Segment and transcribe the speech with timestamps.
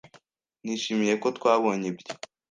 [0.63, 2.09] Nishimiye ko twabonye ibyo.